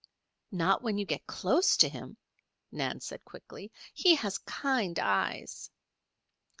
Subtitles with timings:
[0.51, 2.17] "Not when you get close to him,"
[2.71, 3.71] Nan said quickly.
[3.93, 5.69] "He has kind eyes."